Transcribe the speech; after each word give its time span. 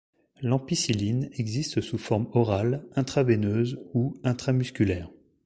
L'ampicilline 0.41 1.29
existe 1.33 1.79
sous 1.79 1.99
forme 1.99 2.27
orale, 2.33 2.87
intraveineuse 2.95 3.79
ou 3.93 4.15
intramusculaire. 4.23 5.11